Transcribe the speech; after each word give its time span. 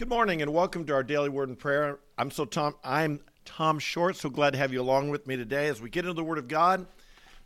Good 0.00 0.08
morning 0.08 0.40
and 0.40 0.54
welcome 0.54 0.86
to 0.86 0.94
our 0.94 1.02
daily 1.02 1.28
word 1.28 1.50
and 1.50 1.58
prayer. 1.58 1.98
I'm 2.16 2.30
so 2.30 2.46
Tom 2.46 2.74
I'm 2.82 3.20
Tom 3.44 3.78
Short, 3.78 4.16
so 4.16 4.30
glad 4.30 4.54
to 4.54 4.58
have 4.58 4.72
you 4.72 4.80
along 4.80 5.10
with 5.10 5.26
me 5.26 5.36
today 5.36 5.68
as 5.68 5.82
we 5.82 5.90
get 5.90 6.06
into 6.06 6.14
the 6.14 6.24
word 6.24 6.38
of 6.38 6.48
God, 6.48 6.86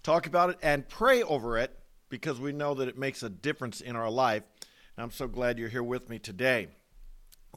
talk 0.05 0.29
about 0.29 0.51
it 0.51 0.59
and 0.63 0.89
pray 0.89 1.25
over 1.25 1.59
it 1.59 1.77
because 2.11 2.39
we 2.39 2.53
know 2.53 2.73
that 2.75 2.87
it 2.87 2.97
makes 2.97 3.25
a 3.25 3.29
difference 3.29 3.81
in 3.81 3.97
our 3.97 4.09
life. 4.09 4.45
And 4.97 5.03
I'm 5.03 5.11
so 5.11 5.27
glad 5.27 5.59
you're 5.59 5.69
here 5.69 5.83
with 5.83 6.09
me 6.09 6.21
today. 6.21 6.69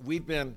We've 0.03 0.25
been 0.25 0.55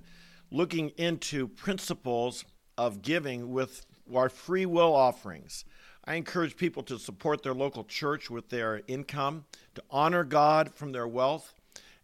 looking 0.50 0.88
into 0.96 1.46
principles 1.46 2.46
of 2.78 3.02
giving 3.02 3.52
with 3.52 3.84
our 4.10 4.30
free 4.30 4.64
will 4.64 4.94
offerings. 4.94 5.66
I 6.06 6.14
encourage 6.14 6.56
people 6.56 6.82
to 6.84 6.98
support 6.98 7.42
their 7.42 7.52
local 7.52 7.84
church 7.84 8.30
with 8.30 8.48
their 8.48 8.80
income, 8.88 9.44
to 9.74 9.82
honor 9.90 10.24
God 10.24 10.72
from 10.74 10.92
their 10.92 11.06
wealth. 11.06 11.59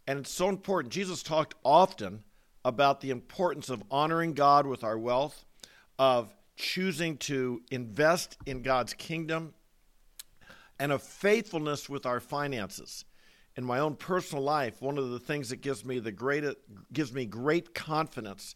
And 0.07 0.21
it's 0.21 0.31
so 0.31 0.49
important. 0.49 0.93
Jesus 0.93 1.23
talked 1.23 1.55
often 1.65 2.23
about 2.65 3.01
the 3.01 3.11
importance 3.11 3.71
of 3.71 3.83
honoring 3.91 4.35
God 4.35 4.67
with 4.67 4.85
our 4.85 4.99
wealth, 4.99 5.45
of 5.99 6.35
choosing 6.57 7.17
to 7.19 7.63
invest 7.71 8.37
in 8.47 8.63
God's 8.63 8.95
kingdom, 8.95 9.55
and 10.79 10.93
of 10.93 11.03
faithfulness 11.03 11.89
with 11.89 12.07
our 12.07 12.21
finances. 12.21 13.05
In 13.57 13.65
my 13.65 13.79
own 13.79 13.97
personal 13.97 14.45
life, 14.45 14.83
one 14.83 14.99
of 14.99 15.11
the 15.11 15.19
things 15.19 15.49
that 15.49 15.63
gives 15.63 15.85
me 15.85 15.99
the 15.99 16.13
great 16.13 16.45
gives 16.93 17.13
me 17.13 17.25
great 17.25 17.75
confidence 17.75 18.55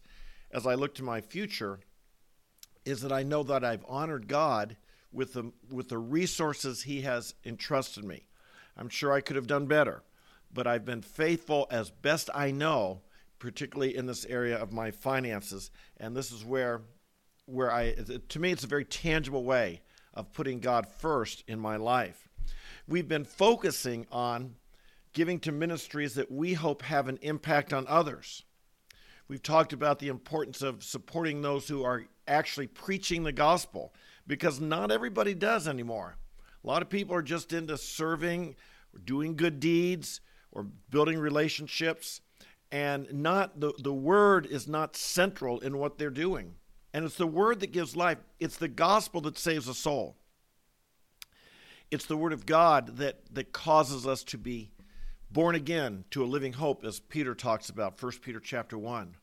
as 0.51 0.67
I 0.67 0.75
look 0.75 0.93
to 0.95 1.03
my 1.03 1.21
future 1.21 1.79
is 2.85 3.01
that 3.01 3.11
I 3.11 3.23
know 3.23 3.43
that 3.43 3.63
I've 3.63 3.85
honored 3.87 4.27
God 4.27 4.77
with 5.11 5.33
the 5.33 5.51
with 5.71 5.89
the 5.89 5.97
resources 5.97 6.83
he 6.83 7.01
has 7.01 7.33
entrusted 7.43 8.03
me. 8.03 8.27
I'm 8.77 8.89
sure 8.89 9.11
I 9.11 9.21
could 9.21 9.35
have 9.35 9.47
done 9.47 9.65
better, 9.65 10.03
but 10.53 10.67
I've 10.67 10.85
been 10.85 11.01
faithful 11.01 11.67
as 11.71 11.89
best 11.89 12.29
I 12.33 12.51
know 12.51 13.01
particularly 13.41 13.97
in 13.97 14.05
this 14.05 14.23
area 14.25 14.55
of 14.55 14.71
my 14.71 14.91
finances. 14.91 15.71
And 15.97 16.15
this 16.15 16.31
is 16.31 16.45
where, 16.45 16.81
where 17.45 17.73
I, 17.73 17.95
to 18.29 18.39
me, 18.39 18.51
it's 18.51 18.63
a 18.63 18.67
very 18.67 18.85
tangible 18.85 19.43
way 19.43 19.81
of 20.13 20.31
putting 20.31 20.59
God 20.59 20.87
first 20.87 21.43
in 21.47 21.59
my 21.59 21.75
life. 21.75 22.29
We've 22.87 23.07
been 23.07 23.25
focusing 23.25 24.05
on 24.11 24.55
giving 25.13 25.39
to 25.39 25.51
ministries 25.51 26.13
that 26.13 26.31
we 26.31 26.53
hope 26.53 26.83
have 26.83 27.07
an 27.07 27.17
impact 27.23 27.73
on 27.73 27.87
others. 27.87 28.43
We've 29.27 29.41
talked 29.41 29.73
about 29.73 29.97
the 29.97 30.09
importance 30.09 30.61
of 30.61 30.83
supporting 30.83 31.41
those 31.41 31.67
who 31.67 31.83
are 31.83 32.05
actually 32.27 32.67
preaching 32.67 33.23
the 33.23 33.31
gospel 33.31 33.91
because 34.27 34.61
not 34.61 34.91
everybody 34.91 35.33
does 35.33 35.67
anymore. 35.67 36.15
A 36.63 36.67
lot 36.67 36.83
of 36.83 36.89
people 36.89 37.15
are 37.15 37.23
just 37.23 37.53
into 37.53 37.75
serving, 37.75 38.55
doing 39.03 39.35
good 39.35 39.59
deeds, 39.59 40.21
or 40.51 40.67
building 40.89 41.19
relationships 41.19 42.21
and 42.71 43.11
not 43.13 43.59
the, 43.59 43.73
the 43.79 43.93
word 43.93 44.45
is 44.45 44.67
not 44.67 44.95
central 44.95 45.59
in 45.59 45.77
what 45.77 45.97
they're 45.97 46.09
doing. 46.09 46.55
And 46.93 47.05
it's 47.05 47.15
the 47.15 47.27
word 47.27 47.59
that 47.59 47.71
gives 47.71 47.95
life. 47.95 48.17
It's 48.39 48.57
the 48.57 48.67
gospel 48.67 49.21
that 49.21 49.37
saves 49.37 49.67
a 49.67 49.73
soul. 49.73 50.15
It's 51.89 52.05
the 52.05 52.17
word 52.17 52.31
of 52.31 52.45
God 52.45 52.97
that, 52.97 53.19
that 53.33 53.51
causes 53.51 54.07
us 54.07 54.23
to 54.25 54.37
be 54.37 54.71
born 55.29 55.55
again 55.55 56.05
to 56.11 56.23
a 56.23 56.25
living 56.25 56.53
hope, 56.53 56.83
as 56.85 56.99
Peter 56.99 57.35
talks 57.35 57.69
about, 57.69 58.01
1 58.01 58.11
Peter 58.21 58.39
chapter 58.39 58.77
1. 58.77 59.15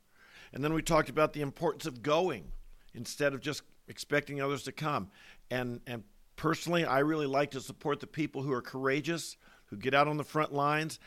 And 0.52 0.64
then 0.64 0.72
we 0.72 0.82
talked 0.82 1.08
about 1.08 1.32
the 1.32 1.40
importance 1.40 1.86
of 1.86 2.02
going 2.02 2.52
instead 2.94 3.34
of 3.34 3.40
just 3.40 3.62
expecting 3.86 4.40
others 4.40 4.62
to 4.64 4.72
come. 4.72 5.10
And, 5.50 5.80
and 5.86 6.04
personally, 6.36 6.84
I 6.84 7.00
really 7.00 7.26
like 7.26 7.50
to 7.52 7.60
support 7.60 8.00
the 8.00 8.06
people 8.06 8.42
who 8.42 8.52
are 8.52 8.62
courageous, 8.62 9.36
who 9.70 9.76
get 9.76 9.94
out 9.94 10.08
on 10.08 10.16
the 10.16 10.24
front 10.24 10.52
lines. 10.52 10.98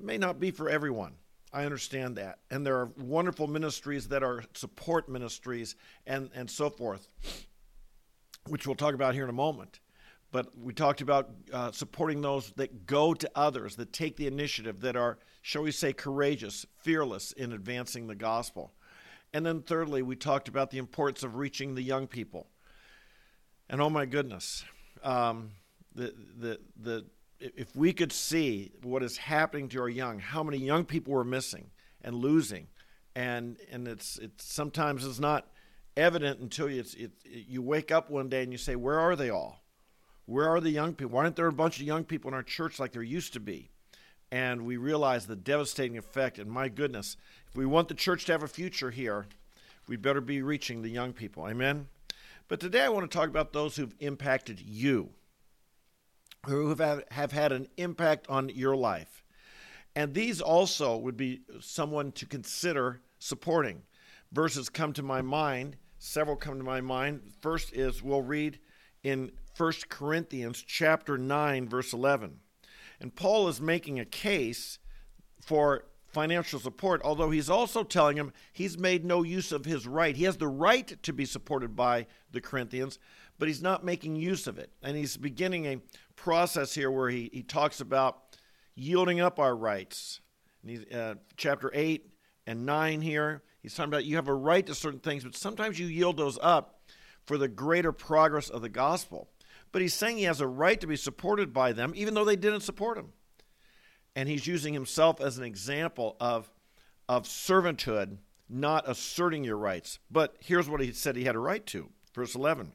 May 0.00 0.18
not 0.18 0.38
be 0.38 0.50
for 0.50 0.68
everyone. 0.68 1.14
I 1.52 1.64
understand 1.64 2.16
that. 2.16 2.40
And 2.50 2.66
there 2.66 2.76
are 2.76 2.90
wonderful 2.98 3.46
ministries 3.46 4.08
that 4.08 4.22
are 4.22 4.44
support 4.54 5.08
ministries 5.08 5.76
and, 6.06 6.30
and 6.34 6.50
so 6.50 6.68
forth, 6.68 7.08
which 8.46 8.66
we'll 8.66 8.76
talk 8.76 8.94
about 8.94 9.14
here 9.14 9.24
in 9.24 9.30
a 9.30 9.32
moment. 9.32 9.80
But 10.30 10.56
we 10.58 10.74
talked 10.74 11.00
about 11.00 11.30
uh, 11.52 11.72
supporting 11.72 12.20
those 12.20 12.52
that 12.56 12.84
go 12.84 13.14
to 13.14 13.30
others, 13.34 13.76
that 13.76 13.94
take 13.94 14.16
the 14.16 14.26
initiative, 14.26 14.82
that 14.82 14.94
are, 14.94 15.18
shall 15.40 15.62
we 15.62 15.70
say, 15.70 15.94
courageous, 15.94 16.66
fearless 16.82 17.32
in 17.32 17.52
advancing 17.52 18.06
the 18.06 18.14
gospel. 18.14 18.74
And 19.32 19.44
then, 19.44 19.62
thirdly, 19.62 20.02
we 20.02 20.16
talked 20.16 20.48
about 20.48 20.70
the 20.70 20.78
importance 20.78 21.22
of 21.22 21.36
reaching 21.36 21.74
the 21.74 21.82
young 21.82 22.06
people. 22.06 22.46
And 23.70 23.80
oh 23.80 23.90
my 23.90 24.04
goodness, 24.04 24.64
um, 25.02 25.52
the, 25.94 26.14
the, 26.38 26.60
the 26.78 27.06
if 27.40 27.74
we 27.76 27.92
could 27.92 28.12
see 28.12 28.72
what 28.82 29.02
is 29.02 29.16
happening 29.16 29.68
to 29.68 29.80
our 29.80 29.88
young, 29.88 30.18
how 30.18 30.42
many 30.42 30.58
young 30.58 30.84
people 30.84 31.12
we're 31.12 31.24
missing 31.24 31.70
and 32.02 32.16
losing, 32.16 32.66
and 33.14 33.56
and 33.70 33.86
it's 33.86 34.18
it's 34.18 34.44
sometimes 34.44 35.04
it's 35.04 35.20
not 35.20 35.46
evident 35.96 36.40
until 36.40 36.70
you 36.70 36.84
it, 36.96 37.12
you 37.24 37.62
wake 37.62 37.90
up 37.90 38.10
one 38.10 38.28
day 38.28 38.42
and 38.42 38.52
you 38.52 38.58
say, 38.58 38.76
where 38.76 38.98
are 38.98 39.16
they 39.16 39.30
all? 39.30 39.62
Where 40.26 40.48
are 40.48 40.60
the 40.60 40.70
young 40.70 40.94
people? 40.94 41.14
Why 41.14 41.24
aren't 41.24 41.36
there 41.36 41.46
a 41.46 41.52
bunch 41.52 41.80
of 41.80 41.86
young 41.86 42.04
people 42.04 42.28
in 42.28 42.34
our 42.34 42.42
church 42.42 42.78
like 42.78 42.92
there 42.92 43.02
used 43.02 43.32
to 43.32 43.40
be? 43.40 43.70
And 44.30 44.66
we 44.66 44.76
realize 44.76 45.26
the 45.26 45.36
devastating 45.36 45.96
effect. 45.96 46.38
And 46.38 46.50
my 46.50 46.68
goodness, 46.68 47.16
if 47.48 47.56
we 47.56 47.64
want 47.64 47.88
the 47.88 47.94
church 47.94 48.26
to 48.26 48.32
have 48.32 48.42
a 48.42 48.48
future 48.48 48.90
here, 48.90 49.26
we 49.88 49.96
better 49.96 50.20
be 50.20 50.42
reaching 50.42 50.82
the 50.82 50.90
young 50.90 51.14
people. 51.14 51.48
Amen. 51.48 51.88
But 52.46 52.60
today 52.60 52.82
I 52.82 52.90
want 52.90 53.10
to 53.10 53.16
talk 53.16 53.28
about 53.28 53.54
those 53.54 53.76
who've 53.76 53.94
impacted 54.00 54.60
you 54.60 55.08
who 56.48 56.74
have, 56.74 57.04
have 57.10 57.32
had 57.32 57.52
an 57.52 57.68
impact 57.76 58.26
on 58.28 58.48
your 58.48 58.76
life. 58.76 59.22
And 59.94 60.14
these 60.14 60.40
also 60.40 60.96
would 60.96 61.16
be 61.16 61.40
someone 61.60 62.12
to 62.12 62.26
consider 62.26 63.00
supporting. 63.18 63.82
Verses 64.32 64.68
come 64.68 64.92
to 64.92 65.02
my 65.02 65.22
mind, 65.22 65.76
several 65.98 66.36
come 66.36 66.58
to 66.58 66.64
my 66.64 66.80
mind. 66.80 67.32
First 67.40 67.72
is 67.72 68.02
we'll 68.02 68.22
read 68.22 68.58
in 69.02 69.32
1 69.56 69.72
Corinthians 69.88 70.62
chapter 70.66 71.18
9 71.18 71.68
verse 71.68 71.92
11. 71.92 72.38
And 73.00 73.14
Paul 73.14 73.48
is 73.48 73.60
making 73.60 73.98
a 74.00 74.04
case 74.04 74.78
for 75.40 75.84
financial 76.06 76.58
support, 76.58 77.00
although 77.04 77.30
he's 77.30 77.50
also 77.50 77.84
telling 77.84 78.16
him 78.16 78.32
he's 78.52 78.78
made 78.78 79.04
no 79.04 79.22
use 79.22 79.52
of 79.52 79.64
his 79.64 79.86
right. 79.86 80.16
He 80.16 80.24
has 80.24 80.36
the 80.36 80.48
right 80.48 81.00
to 81.02 81.12
be 81.12 81.24
supported 81.24 81.76
by 81.76 82.06
the 82.32 82.40
Corinthians, 82.40 82.98
but 83.38 83.48
he's 83.48 83.62
not 83.62 83.84
making 83.84 84.16
use 84.16 84.46
of 84.46 84.58
it. 84.58 84.70
And 84.82 84.96
he's 84.96 85.16
beginning 85.16 85.66
a 85.66 85.80
process 86.18 86.74
here 86.74 86.90
where 86.90 87.08
he, 87.08 87.30
he 87.32 87.42
talks 87.42 87.80
about 87.80 88.36
yielding 88.74 89.20
up 89.20 89.38
our 89.38 89.56
rights. 89.56 90.20
Uh, 90.92 91.14
chapter 91.36 91.70
8 91.72 92.10
and 92.46 92.66
9 92.66 93.00
here, 93.00 93.42
he's 93.62 93.74
talking 93.74 93.90
about 93.90 94.04
you 94.04 94.16
have 94.16 94.28
a 94.28 94.34
right 94.34 94.66
to 94.66 94.74
certain 94.74 95.00
things, 95.00 95.24
but 95.24 95.36
sometimes 95.36 95.78
you 95.78 95.86
yield 95.86 96.16
those 96.16 96.38
up 96.42 96.82
for 97.24 97.38
the 97.38 97.48
greater 97.48 97.92
progress 97.92 98.50
of 98.50 98.62
the 98.62 98.68
gospel. 98.68 99.28
But 99.70 99.82
he's 99.82 99.94
saying 99.94 100.18
he 100.18 100.24
has 100.24 100.40
a 100.40 100.46
right 100.46 100.80
to 100.80 100.86
be 100.86 100.96
supported 100.96 101.52
by 101.52 101.72
them, 101.72 101.92
even 101.94 102.14
though 102.14 102.24
they 102.24 102.36
didn't 102.36 102.60
support 102.60 102.98
him. 102.98 103.12
And 104.16 104.28
he's 104.28 104.46
using 104.46 104.74
himself 104.74 105.20
as 105.20 105.38
an 105.38 105.44
example 105.44 106.16
of, 106.20 106.50
of 107.08 107.24
servanthood, 107.24 108.18
not 108.48 108.88
asserting 108.88 109.44
your 109.44 109.58
rights. 109.58 109.98
But 110.10 110.36
here's 110.40 110.68
what 110.68 110.80
he 110.80 110.90
said 110.92 111.16
he 111.16 111.24
had 111.24 111.36
a 111.36 111.40
right 111.40 111.64
to. 111.66 111.90
Verse 112.14 112.34
11. 112.34 112.72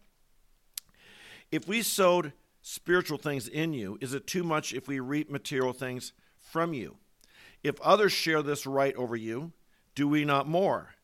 If 1.52 1.68
we 1.68 1.82
sowed 1.82 2.32
spiritual 2.64 3.20
things 3.20 3.48
in 3.48 3.74
you, 3.74 4.00
is 4.02 4.16
it 4.16 4.26
too 4.26 4.44
much 4.44 4.74
if 4.74 4.88
we 4.88 5.00
reap 5.00 5.30
material 5.30 5.74
things 5.74 6.14
from 6.40 6.74
you? 6.74 6.96
If 7.62 7.80
others 7.82 8.12
share 8.12 8.42
this 8.42 8.66
right 8.66 8.96
over 8.96 9.16
you, 9.16 9.52
do 9.94 10.08
we 10.08 10.26
not 10.26 10.48
more? 10.48 10.96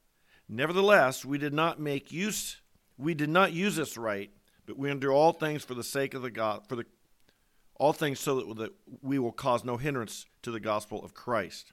Nevertheless, 0.47 1.23
we 1.23 1.37
did 1.37 1.53
not 1.53 1.79
make 1.79 2.11
use 2.11 2.57
we 2.97 3.13
did 3.13 3.29
not 3.29 3.53
use 3.53 3.77
this 3.77 3.97
right, 3.97 4.29
but 4.65 4.77
we 4.77 4.91
endure 4.91 5.13
all 5.13 5.31
things 5.31 5.63
for 5.63 5.73
the 5.73 5.85
sake 5.85 6.13
of 6.13 6.21
the 6.21 6.29
God 6.29 6.67
for 6.67 6.75
the 6.75 6.85
all 7.75 7.93
things 7.93 8.19
so 8.19 8.41
that, 8.41 8.57
that 8.57 8.73
we 9.01 9.17
will 9.19 9.31
cause 9.31 9.63
no 9.63 9.77
hindrance 9.77 10.25
to 10.41 10.51
the 10.51 10.59
gospel 10.59 11.01
of 11.03 11.13
Christ. 11.13 11.71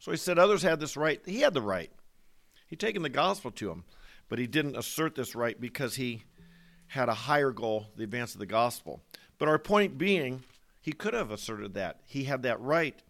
So 0.00 0.10
he 0.10 0.16
said 0.16 0.38
others 0.38 0.62
had 0.62 0.80
this 0.80 0.96
right. 0.96 1.20
He 1.24 1.42
had 1.42 1.54
the 1.54 1.62
right. 1.62 1.92
He'd 2.66 2.80
taken 2.80 3.02
the 3.02 3.08
gospel 3.08 3.52
to 3.52 3.70
him, 3.70 3.84
but 4.28 4.40
he 4.40 4.48
didn't 4.48 4.76
assert 4.76 5.14
this 5.14 5.36
right 5.36 5.60
because 5.60 5.94
he 5.94 6.24
had 6.88 7.08
a 7.08 7.14
higher 7.14 7.52
goal, 7.52 7.86
the 7.96 8.04
advance 8.04 8.34
of 8.34 8.40
the 8.40 8.46
gospel. 8.46 9.02
But 9.38 9.48
our 9.48 9.58
point 9.58 9.98
being, 9.98 10.42
he 10.80 10.92
could 10.92 11.14
have 11.14 11.30
asserted 11.30 11.74
that. 11.74 12.00
He 12.04 12.24
had 12.24 12.42
that 12.42 12.60
right, 12.60 13.02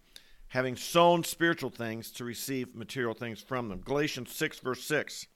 having 0.49 0.77
sown 0.77 1.25
spiritual 1.25 1.71
things 1.71 2.11
to 2.13 2.25
receive 2.25 2.75
material 2.75 3.15
things 3.15 3.41
from 3.41 3.69
them. 3.69 3.81
Galatians 3.85 4.35
6, 4.35 4.59
verse 4.61 4.85
6. 4.85 5.27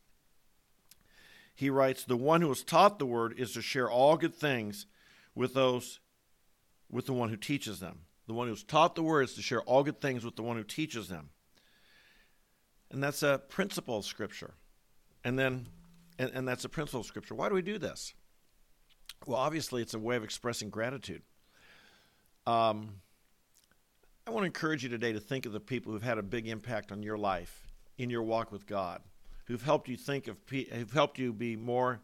He 1.55 1.71
writes, 1.71 2.05
The 2.05 2.17
one 2.17 2.41
who 2.41 2.49
was 2.49 2.65
taught 2.65 2.99
the 2.99 3.07
word 3.07 3.35
is 3.37 3.53
to 3.53 3.63
share 3.63 3.91
all 3.91 4.17
good 4.17 4.35
things 4.35 4.87
with 5.35 5.55
those 5.55 6.01
with 6.91 7.07
the 7.07 7.13
one 7.13 7.29
who 7.29 7.37
teaches 7.37 7.79
them. 7.79 8.01
The 8.27 8.35
one 8.35 8.49
who's 8.49 8.65
taught 8.65 8.95
the 8.95 9.03
word 9.03 9.23
is 9.23 9.35
to 9.35 9.43
share 9.43 9.63
all 9.63 9.85
good 9.85 10.01
things 10.01 10.25
with 10.25 10.37
the 10.37 10.43
one 10.43 10.57
who 10.57 10.65
teaches 10.65 11.09
them. 11.09 11.31
And 12.91 13.03
that's 13.03 13.23
a 13.23 13.41
principle 13.49 13.99
of 13.99 14.05
Scripture. 14.05 14.55
And 15.25 15.39
then 15.39 15.69
and, 16.19 16.31
and 16.35 16.47
that's 16.47 16.65
a 16.65 16.69
principle 16.69 17.01
of 17.01 17.07
Scripture. 17.07 17.35
Why 17.35 17.49
do 17.49 17.55
we 17.55 17.63
do 17.63 17.79
this? 17.79 18.15
Well, 19.27 19.39
obviously, 19.39 19.83
it's 19.83 19.93
a 19.93 19.99
way 19.99 20.17
of 20.17 20.25
expressing 20.25 20.71
gratitude. 20.71 21.23
Um, 22.47 22.95
I 24.27 24.31
want 24.31 24.43
to 24.43 24.47
encourage 24.47 24.83
you 24.83 24.89
today 24.89 25.13
to 25.13 25.21
think 25.21 25.45
of 25.45 25.53
the 25.53 25.61
people 25.61 25.93
who've 25.93 26.03
had 26.03 26.17
a 26.17 26.23
big 26.23 26.49
impact 26.49 26.91
on 26.91 27.03
your 27.03 27.19
life 27.19 27.67
in 27.99 28.09
your 28.09 28.23
walk 28.23 28.51
with 28.51 28.67
God, 28.67 29.03
who've 29.45 29.63
helped 29.63 29.89
you 29.89 29.97
think 29.97 30.27
of, 30.27 30.37
who've 30.49 30.93
helped 30.93 31.19
you 31.19 31.35
be 31.35 31.55
more, 31.55 32.01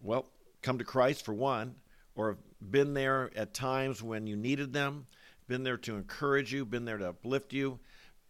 well, 0.00 0.30
come 0.62 0.78
to 0.78 0.84
Christ 0.84 1.26
for 1.26 1.34
one, 1.34 1.74
or 2.14 2.38
been 2.70 2.94
there 2.94 3.30
at 3.36 3.52
times 3.52 4.02
when 4.02 4.26
you 4.26 4.34
needed 4.34 4.72
them, 4.72 5.06
been 5.46 5.62
there 5.62 5.76
to 5.76 5.96
encourage 5.96 6.54
you, 6.54 6.64
been 6.64 6.86
there 6.86 6.98
to 6.98 7.10
uplift 7.10 7.52
you, 7.52 7.78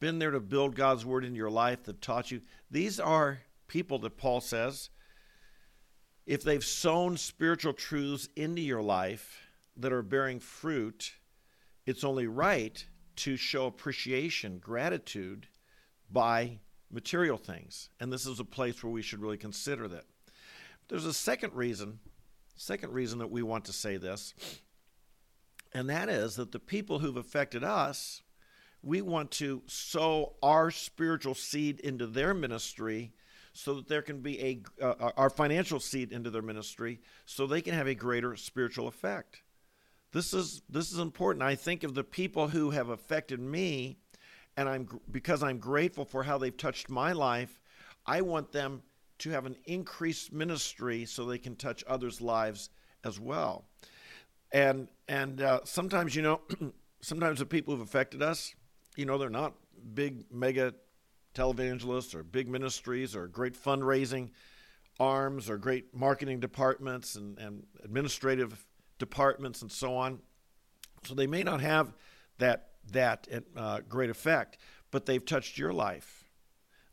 been 0.01 0.19
there 0.19 0.33
to 0.33 0.41
build 0.41 0.75
God's 0.75 1.07
word 1.07 1.25
into 1.25 1.37
your 1.37 1.51
life 1.51 1.85
that 1.85 2.03
taught 2.03 2.33
you. 2.33 2.41
These 2.71 2.99
are 2.99 3.43
people 3.69 4.01
that 4.01 4.17
Paul 4.17 4.41
says, 4.41 4.91
if 6.31 6.45
they've 6.45 6.65
sown 6.65 7.17
spiritual 7.17 7.73
truths 7.73 8.29
into 8.37 8.63
your 8.63 8.81
life 8.81 9.41
that 9.77 9.93
are 9.93 10.01
bearing 10.01 10.39
fruit, 10.39 11.15
it's 11.87 12.05
only 12.05 12.29
right 12.29 12.87
to 13.17 13.37
show 13.37 13.67
appreciation, 13.67 14.61
gratitude 14.61 15.49
by 16.09 16.61
material 16.89 17.37
things. 17.37 17.89
And 17.99 18.13
this 18.13 18.27
is 18.27 18.39
a 18.39 18.45
place 18.45 18.81
where 18.81 18.93
we 18.93 19.03
should 19.03 19.21
really 19.21 19.39
consider 19.39 19.89
that. 19.89 20.05
There's 20.87 21.05
a 21.05 21.13
second 21.13 21.53
reason, 21.55 21.99
second 22.55 22.93
reason 22.93 23.19
that 23.19 23.33
we 23.33 23.43
want 23.43 23.65
to 23.65 23.73
say 23.73 23.97
this, 23.97 24.33
and 25.73 25.91
that 25.91 26.09
is 26.09 26.37
that 26.37 26.53
the 26.53 26.61
people 26.61 27.01
who've 27.01 27.17
affected 27.17 27.65
us, 27.65 28.23
we 28.85 29.03
want 29.03 29.33
to 29.33 29.63
sow 29.67 30.35
our 30.45 30.71
spiritual 30.71 31.35
seed 31.35 31.81
into 31.81 32.07
their 32.07 32.35
ministry 32.35 33.15
so 33.61 33.75
that 33.75 33.89
there 33.89 34.01
can 34.01 34.21
be 34.21 34.41
a 34.81 34.85
uh, 34.85 35.11
our 35.19 35.29
financial 35.29 35.79
seed 35.81 36.13
into 36.13 36.31
their 36.31 36.41
ministry 36.41 36.99
so 37.27 37.47
they 37.47 37.61
can 37.61 37.75
have 37.75 37.87
a 37.87 37.95
greater 37.95 38.35
spiritual 38.35 38.89
effect. 38.89 39.43
This 40.13 40.33
is 40.33 40.63
this 40.71 40.91
is 40.91 40.99
important. 40.99 41.43
I 41.43 41.57
think 41.57 41.85
of 41.85 41.95
the 41.95 42.03
people 42.03 42.49
who 42.49 42.71
have 42.71 42.89
affected 42.89 43.39
me 43.39 43.99
and 44.57 44.67
I'm 44.67 44.89
because 45.11 45.43
I'm 45.43 45.59
grateful 45.59 46.07
for 46.07 46.23
how 46.23 46.39
they've 46.39 46.57
touched 46.57 46.89
my 46.89 47.13
life, 47.13 47.61
I 48.07 48.23
want 48.23 48.51
them 48.51 48.83
to 49.19 49.31
have 49.31 49.45
an 49.45 49.57
increased 49.67 50.33
ministry 50.33 51.05
so 51.05 51.27
they 51.27 51.39
can 51.39 51.55
touch 51.55 51.85
others' 51.87 52.23
lives 52.23 52.71
as 53.05 53.21
well. 53.21 53.67
And 54.53 54.89
and 55.07 55.43
uh, 55.43 55.61
sometimes 55.65 56.17
you 56.17 56.23
know, 56.23 56.41
sometimes 57.03 57.41
the 57.41 57.47
people 57.47 57.75
who've 57.75 57.87
affected 57.87 58.23
us, 58.23 58.55
you 58.97 59.05
know, 59.05 59.19
they're 59.19 59.29
not 59.29 59.53
big 59.95 60.25
mega 60.33 60.73
televangelists 61.35 62.15
or 62.15 62.23
big 62.23 62.49
ministries 62.49 63.15
or 63.15 63.27
great 63.27 63.55
fundraising 63.55 64.31
arms 64.99 65.49
or 65.49 65.57
great 65.57 65.95
marketing 65.95 66.41
departments 66.41 67.15
and, 67.15 67.39
and 67.39 67.67
administrative 67.85 68.65
departments 68.99 69.63
and 69.63 69.73
so 69.73 69.97
on. 69.97 70.21
So 71.05 71.15
they 71.15 71.27
may 71.27 71.43
not 71.43 71.61
have 71.61 71.95
that 72.39 72.67
that 72.93 73.29
uh, 73.57 73.81
great 73.89 74.11
effect, 74.11 74.59
but 74.91 75.07
they've 75.07 75.25
touched 75.25 75.59
your 75.59 75.73
life. 75.73 76.25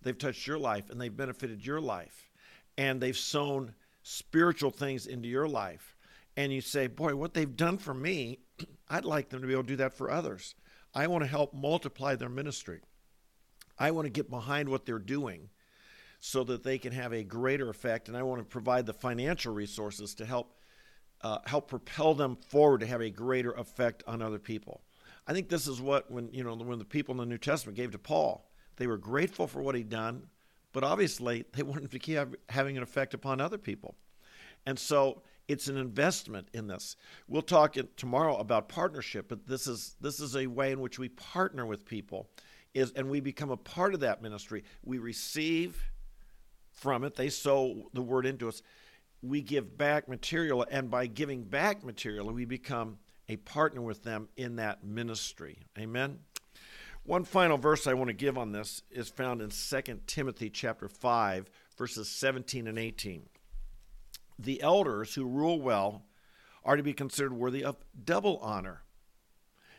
They've 0.01 0.17
touched 0.17 0.45
your 0.47 0.59
life 0.59 0.89
and 0.89 0.99
they've 0.99 1.15
benefited 1.15 1.65
your 1.65 1.81
life. 1.81 2.29
And 2.77 3.01
they've 3.01 3.17
sown 3.17 3.73
spiritual 4.03 4.71
things 4.71 5.07
into 5.07 5.27
your 5.27 5.47
life. 5.47 5.95
And 6.35 6.53
you 6.53 6.61
say, 6.61 6.87
boy, 6.87 7.15
what 7.15 7.33
they've 7.33 7.57
done 7.57 7.77
for 7.77 7.93
me, 7.93 8.39
I'd 8.89 9.05
like 9.05 9.29
them 9.29 9.41
to 9.41 9.47
be 9.47 9.53
able 9.53 9.63
to 9.63 9.69
do 9.69 9.75
that 9.77 9.93
for 9.93 10.11
others. 10.11 10.55
I 10.93 11.07
want 11.07 11.23
to 11.23 11.29
help 11.29 11.53
multiply 11.53 12.15
their 12.15 12.29
ministry. 12.29 12.81
I 13.79 13.91
want 13.91 14.05
to 14.05 14.11
get 14.11 14.29
behind 14.29 14.69
what 14.69 14.85
they're 14.85 14.99
doing 14.99 15.49
so 16.19 16.43
that 16.45 16.63
they 16.63 16.77
can 16.77 16.93
have 16.93 17.13
a 17.13 17.23
greater 17.23 17.69
effect. 17.69 18.07
And 18.07 18.17
I 18.17 18.23
want 18.23 18.41
to 18.41 18.45
provide 18.45 18.85
the 18.85 18.93
financial 18.93 19.53
resources 19.53 20.15
to 20.15 20.25
help 20.25 20.53
uh, 21.21 21.39
help 21.45 21.67
propel 21.67 22.13
them 22.13 22.35
forward 22.35 22.81
to 22.81 22.85
have 22.87 23.01
a 23.01 23.09
greater 23.09 23.51
effect 23.53 24.03
on 24.07 24.21
other 24.21 24.39
people. 24.39 24.81
I 25.25 25.33
think 25.33 25.49
this 25.49 25.67
is 25.67 25.81
what 25.81 26.09
when 26.11 26.29
you 26.31 26.43
know 26.43 26.55
when 26.55 26.79
the 26.79 26.85
people 26.85 27.13
in 27.13 27.17
the 27.17 27.25
New 27.25 27.37
Testament 27.37 27.75
gave 27.75 27.91
to 27.91 27.97
Paul, 27.97 28.49
they 28.77 28.87
were 28.87 28.97
grateful 28.97 29.47
for 29.47 29.61
what 29.61 29.75
he'd 29.75 29.89
done, 29.89 30.27
but 30.73 30.83
obviously 30.83 31.43
they 31.53 31.63
wanted 31.63 31.91
to 31.91 31.99
keep 31.99 32.19
having 32.49 32.77
an 32.77 32.83
effect 32.83 33.13
upon 33.13 33.41
other 33.41 33.57
people, 33.57 33.95
and 34.65 34.77
so 34.77 35.21
it's 35.47 35.67
an 35.67 35.77
investment 35.77 36.49
in 36.53 36.67
this. 36.67 36.95
We'll 37.27 37.41
talk 37.41 37.75
tomorrow 37.95 38.35
about 38.37 38.69
partnership, 38.69 39.27
but 39.29 39.47
this 39.47 39.67
is 39.67 39.95
this 39.99 40.19
is 40.19 40.35
a 40.35 40.47
way 40.47 40.71
in 40.71 40.79
which 40.79 40.99
we 40.99 41.09
partner 41.09 41.65
with 41.65 41.85
people, 41.85 42.29
is 42.77 42.91
and 42.91 43.09
we 43.09 43.19
become 43.19 43.49
a 43.49 43.57
part 43.57 43.93
of 43.93 44.01
that 44.01 44.21
ministry. 44.21 44.63
We 44.83 44.97
receive 44.99 45.81
from 46.71 47.03
it; 47.03 47.15
they 47.15 47.29
sow 47.29 47.89
the 47.93 48.01
word 48.01 48.25
into 48.25 48.47
us. 48.47 48.61
We 49.21 49.41
give 49.41 49.77
back 49.77 50.07
material, 50.07 50.65
and 50.69 50.91
by 50.91 51.07
giving 51.07 51.43
back 51.43 51.83
material, 51.83 52.31
we 52.31 52.45
become 52.45 52.99
a 53.29 53.37
partner 53.37 53.81
with 53.81 54.03
them 54.03 54.29
in 54.37 54.57
that 54.57 54.83
ministry. 54.83 55.57
Amen. 55.77 56.19
One 57.03 57.23
final 57.23 57.57
verse 57.57 57.87
I 57.87 57.93
want 57.93 58.09
to 58.09 58.13
give 58.13 58.37
on 58.37 58.51
this 58.51 58.83
is 58.91 59.09
found 59.09 59.41
in 59.41 59.49
2 59.49 60.01
Timothy 60.07 60.49
chapter 60.49 60.87
5 60.87 61.49
verses 61.77 62.09
17 62.09 62.67
and 62.67 62.77
18. 62.77 63.23
The 64.39 64.61
elders 64.61 65.15
who 65.15 65.25
rule 65.25 65.61
well 65.61 66.03
are 66.65 66.75
to 66.75 66.83
be 66.83 66.93
considered 66.93 67.33
worthy 67.33 67.63
of 67.63 67.77
double 68.03 68.37
honor. 68.39 68.81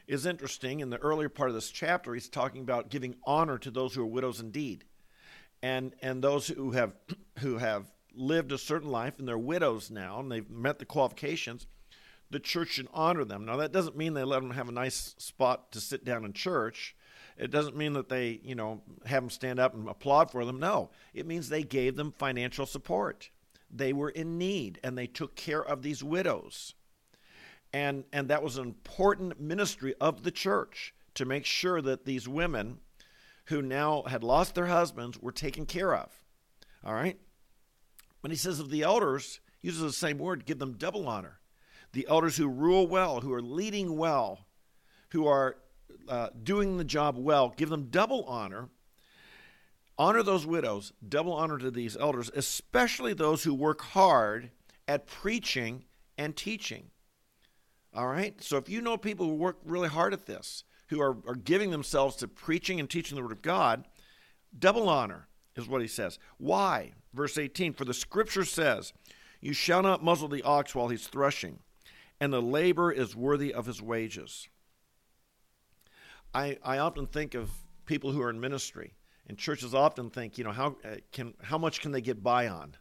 Is 0.09 0.27
interesting 0.27 0.81
in 0.81 0.91
the 0.91 0.99
earlier 0.99 1.29
part 1.29 1.51
of 1.51 1.55
this 1.55 1.71
chapter 1.71 2.15
he's 2.15 2.29
talking 2.29 2.63
about 2.63 2.91
giving 2.91 3.15
honor 3.25 3.59
to 3.59 3.71
those 3.71 3.95
who 3.95 4.03
are 4.03 4.07
widows 4.07 4.41
indeed. 4.41 4.85
And 5.63 5.95
and 6.03 6.25
those 6.25 6.49
who 6.49 6.73
have 6.73 6.95
who 7.39 7.59
have 7.59 7.85
lived 8.13 8.51
a 8.51 8.59
certain 8.59 8.91
life 8.91 9.19
and 9.19 9.29
they're 9.29 9.39
widows 9.39 9.91
now 9.91 10.19
and 10.19 10.33
they've 10.33 10.51
met 10.51 10.81
the 10.81 10.85
qualifications 10.85 11.69
the 12.31 12.41
church 12.41 12.71
should 12.71 12.89
honor 12.93 13.25
them. 13.25 13.45
Now, 13.45 13.57
that 13.57 13.73
doesn't 13.73 13.97
mean 13.97 14.15
they 14.15 14.25
let 14.25 14.43
them 14.43 14.51
have 14.51 14.69
a 14.69 14.73
nice 14.73 15.15
spot 15.19 15.73
to 15.73 15.81
sit 15.81 16.05
down 16.05 16.25
in 16.25 16.33
church. 16.33 16.95
It 17.37 17.51
doesn't 17.51 17.77
mean 17.77 17.93
that 17.95 18.09
they, 18.09 18.41
you 18.43 18.55
know, 18.55 18.83
have 19.07 19.23
them 19.23 19.31
stand 19.31 19.61
up 19.61 19.75
and 19.75 19.89
applaud 19.89 20.31
for 20.31 20.45
them. 20.45 20.59
No, 20.59 20.91
it 21.15 21.27
means 21.27 21.49
they 21.49 21.63
gave 21.63 21.97
them 21.97 22.13
financial 22.13 22.67
support. 22.67 23.31
They 23.71 23.93
were 23.93 24.11
in 24.11 24.39
need 24.39 24.81
and 24.83 24.99
they 24.99 25.07
took 25.07 25.37
care 25.37 25.65
of 25.65 25.83
these 25.83 26.03
widows. 26.03 26.75
And, 27.73 28.05
and 28.13 28.29
that 28.29 28.43
was 28.43 28.57
an 28.57 28.65
important 28.65 29.41
ministry 29.41 29.95
of 30.01 30.23
the 30.23 30.31
church 30.31 30.95
to 31.15 31.25
make 31.25 31.45
sure 31.45 31.83
that 31.83 32.05
these 32.05 32.27
women 32.27 32.79
who 33.47 33.63
now 33.63 34.03
had 34.03 34.23
lost 34.23 34.55
their 34.55 34.67
husbands 34.67 35.19
were 35.19 35.33
taken 35.33 35.67
care 35.67 35.95
of. 35.95 36.11
All 36.85 36.95
right? 36.95 37.19
When 38.21 38.31
he 38.31 38.37
says 38.37 38.61
of 38.61 38.71
the 38.71 38.83
elders, 38.83 39.41
uses 39.61 39.83
the 39.83 39.93
same 39.93 40.19
word, 40.19 40.47
give 40.47 40.59
them 40.59 40.75
double 40.75 41.09
honor 41.09 41.39
the 41.93 42.07
elders 42.09 42.37
who 42.37 42.49
rule 42.49 42.87
well, 42.87 43.21
who 43.21 43.33
are 43.33 43.43
leading 43.43 43.97
well, 43.97 44.47
who 45.11 45.27
are 45.27 45.57
uh, 46.09 46.29
doing 46.43 46.77
the 46.77 46.85
job 46.85 47.17
well, 47.17 47.53
give 47.57 47.71
them 47.71 47.89
double 47.91 48.25
honor. 48.25 48.69
Honor 49.99 50.23
those 50.23 50.47
widows, 50.47 50.93
double 51.09 51.33
honor 51.33 51.59
to 51.59 51.71
these 51.71 51.97
elders, 51.97 52.31
especially 52.37 53.15
those 53.15 53.43
who 53.43 53.53
work 53.53 53.81
hard 53.81 54.51
at 54.87 55.07
preaching 55.07 55.85
and 56.17 56.37
teaching. 56.37 56.91
All 57.99 58.07
right? 58.07 58.41
So 58.41 58.57
if 58.59 58.69
you 58.69 58.81
know 58.81 58.97
people 58.97 59.27
who 59.27 59.35
work 59.35 59.59
really 59.65 59.89
hard 59.89 60.13
at 60.13 60.25
this, 60.25 60.63
who 60.87 61.01
are, 61.01 61.17
are 61.27 61.35
giving 61.35 61.73
themselves 61.73 62.15
to 62.17 62.29
preaching 62.29 62.79
and 62.79 62.89
teaching 62.89 63.17
the 63.17 63.23
Word 63.23 63.33
of 63.33 63.43
God, 63.43 63.89
double 64.57 64.89
honor 64.89 65.27
is 65.57 65.67
what 65.67 65.83
he 65.83 65.89
says. 65.89 66.21
Why? 66.37 66.93
Verse 67.13 67.37
18 67.37 67.73
For 67.73 67.85
the 67.85 67.93
scripture 67.93 68.45
says, 68.45 68.93
You 69.41 69.53
shall 69.53 69.83
not 69.83 70.05
muzzle 70.05 70.29
the 70.29 70.45
ox 70.45 70.77
while 70.77 70.87
he's 70.87 71.09
threshing, 71.09 71.59
and 72.21 72.33
the 72.33 72.41
labor 72.41 72.93
is 72.93 73.17
worthy 73.17 73.53
of 73.53 73.67
his 73.67 73.83
wages. 73.83 74.47
I, 76.33 76.57
I 76.63 76.79
often 76.79 77.05
think 77.05 77.35
of 77.35 77.51
people 77.85 78.13
who 78.13 78.23
are 78.23 78.31
in 78.31 78.39
ministry, 78.39 78.95
and 79.27 79.37
churches 79.37 79.75
often 79.75 80.09
think, 80.09 80.39
you 80.39 80.45
know, 80.45 80.53
how, 80.53 80.77
uh, 80.85 80.99
can, 81.11 81.35
how 81.43 81.59
much 81.59 81.81
can 81.81 81.91
they 81.91 82.01
get 82.01 82.23
by 82.23 82.47
on? 82.47 82.77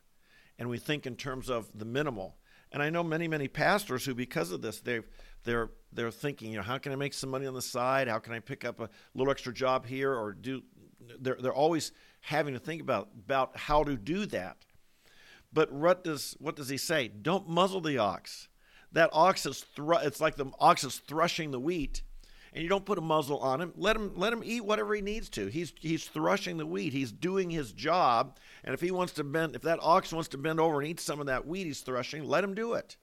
And 0.59 0.69
we 0.69 0.77
think 0.77 1.07
in 1.07 1.15
terms 1.15 1.49
of 1.49 1.71
the 1.73 1.85
minimal. 1.85 2.36
And 2.71 2.83
I 2.83 2.89
know 2.89 3.03
many, 3.03 3.27
many 3.27 3.47
pastors 3.47 4.05
who, 4.05 4.13
because 4.13 4.51
of 4.51 4.61
this, 4.61 4.79
they've, 4.79 5.07
they're, 5.43 5.69
they're 5.93 6.11
thinking, 6.11 6.51
you 6.51 6.57
know, 6.57 6.63
how 6.63 6.77
can 6.77 6.91
I 6.91 6.95
make 6.95 7.13
some 7.13 7.29
money 7.29 7.45
on 7.45 7.53
the 7.53 7.61
side? 7.61 8.07
How 8.07 8.19
can 8.19 8.33
I 8.33 8.39
pick 8.39 8.65
up 8.65 8.79
a 8.79 8.89
little 9.15 9.31
extra 9.31 9.53
job 9.53 9.85
here 9.85 10.13
or 10.13 10.33
do? 10.33 10.63
They're, 11.19 11.37
they're 11.39 11.53
always 11.53 11.91
having 12.21 12.53
to 12.53 12.59
think 12.59 12.81
about, 12.81 13.09
about 13.25 13.55
how 13.55 13.83
to 13.83 13.95
do 13.95 14.25
that. 14.27 14.57
But 15.53 15.71
what 15.71 16.03
does, 16.03 16.35
what 16.39 16.57
does 16.57 16.67
he 16.67 16.77
say? 16.77 17.07
Don't 17.07 17.47
muzzle 17.47 17.79
the 17.79 17.97
ox 17.97 18.49
that 18.91 19.09
ox 19.13 19.45
is 19.45 19.61
thr- 19.75 19.93
it's 20.01 20.21
like 20.21 20.35
the 20.35 20.47
ox 20.59 20.83
is 20.83 20.97
threshing 20.99 21.51
the 21.51 21.59
wheat 21.59 22.01
and 22.53 22.63
you 22.63 22.69
don't 22.69 22.85
put 22.85 22.97
a 22.97 23.01
muzzle 23.01 23.39
on 23.39 23.61
him 23.61 23.73
let 23.75 23.95
him 23.95 24.11
let 24.15 24.33
him 24.33 24.41
eat 24.43 24.65
whatever 24.65 24.93
he 24.95 25.01
needs 25.01 25.29
to. 25.29 25.47
He's 25.47 25.73
he's 25.79 26.05
threshing 26.05 26.57
the 26.57 26.65
wheat. 26.65 26.93
He's 26.93 27.11
doing 27.11 27.49
his 27.49 27.71
job. 27.71 28.37
And 28.63 28.73
if 28.73 28.81
he 28.81 28.91
wants 28.91 29.13
to 29.13 29.23
bend 29.23 29.55
if 29.55 29.61
that 29.63 29.79
ox 29.81 30.11
wants 30.11 30.29
to 30.29 30.37
bend 30.37 30.59
over 30.59 30.79
and 30.79 30.89
eat 30.89 30.99
some 30.99 31.19
of 31.19 31.27
that 31.27 31.45
wheat 31.47 31.67
he's 31.67 31.81
threshing 31.81 32.23
let 32.25 32.43
him 32.43 32.53
do 32.53 32.73
it. 32.73 32.97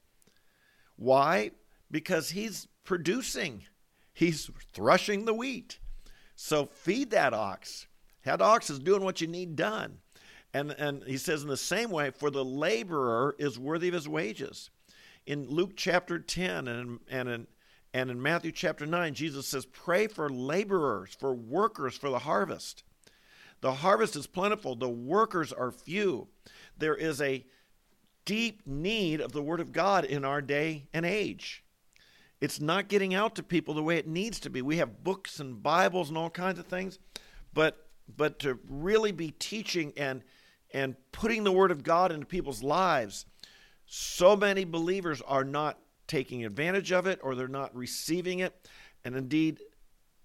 Why? 0.97 1.53
Because 1.91 2.31
he's 2.31 2.69
producing. 2.85 3.65
He's 4.13 4.51
threshing 4.73 5.25
the 5.25 5.35
wheat. 5.35 5.79
So 6.37 6.67
feed 6.67 7.11
that 7.11 7.35
ox. 7.35 7.87
That 8.25 8.41
ox 8.41 8.71
is 8.71 8.79
doing 8.79 9.03
what 9.03 9.21
you 9.21 9.27
need 9.27 9.57
done. 9.57 9.99
And 10.53 10.71
and 10.73 11.03
he 11.05 11.17
says 11.17 11.43
in 11.43 11.49
the 11.49 11.57
same 11.57 11.91
way 11.91 12.11
for 12.11 12.31
the 12.31 12.45
laborer 12.45 13.35
is 13.39 13.59
worthy 13.59 13.89
of 13.89 13.95
his 13.95 14.09
wages. 14.09 14.71
In 15.27 15.49
Luke 15.49 15.73
chapter 15.75 16.19
10 16.19 16.69
and, 16.69 17.01
and, 17.09 17.29
in, 17.31 17.47
and 17.95 18.11
in 18.11 18.21
Matthew 18.21 18.51
chapter 18.51 18.87
9, 18.87 19.15
Jesus 19.15 19.47
says, 19.47 19.67
Pray 19.67 20.09
for 20.09 20.29
laborers, 20.29 21.15
for 21.15 21.33
workers 21.33 21.97
for 21.97 22.11
the 22.11 22.19
harvest. 22.19 22.83
The 23.61 23.73
harvest 23.73 24.17
is 24.17 24.27
plentiful, 24.27 24.75
the 24.75 24.89
workers 24.89 25.53
are 25.53 25.71
few. 25.71 26.27
There 26.77 26.97
is 26.97 27.23
a 27.23 27.47
deep 28.25 28.67
need 28.67 29.21
of 29.21 29.31
the 29.31 29.43
Word 29.43 29.61
of 29.61 29.71
God 29.71 30.05
in 30.05 30.25
our 30.25 30.43
day 30.43 30.89
and 30.93 31.07
age. 31.07 31.63
It's 32.41 32.61
not 32.61 32.89
getting 32.89 33.15
out 33.15 33.37
to 33.37 33.45
people 33.45 33.75
the 33.75 33.83
way 33.83 33.97
it 33.97 34.09
needs 34.09 34.41
to 34.41 34.51
be. 34.51 34.61
We 34.61 34.79
have 34.79 35.05
books 35.05 35.39
and 35.39 35.63
Bibles 35.63 36.09
and 36.09 36.19
all 36.19 36.31
kinds 36.31 36.59
of 36.59 36.67
things, 36.67 36.99
but 37.55 37.87
but 38.17 38.41
to 38.41 38.59
really 38.69 39.13
be 39.13 39.31
teaching 39.31 39.93
and 39.97 40.25
and 40.73 40.97
putting 41.13 41.45
the 41.45 41.53
word 41.53 41.71
of 41.71 41.85
God 41.85 42.11
into 42.11 42.27
people's 42.27 42.63
lives, 42.63 43.25
so 43.87 44.35
many 44.35 44.65
believers 44.65 45.23
are 45.23 45.45
not 45.45 45.79
taking 46.07 46.45
advantage 46.45 46.93
of 46.93 47.07
it 47.07 47.21
or 47.23 47.35
they're 47.35 47.49
not 47.49 47.75
receiving 47.75 48.41
it. 48.41 48.69
And 49.05 49.17
indeed, 49.17 49.61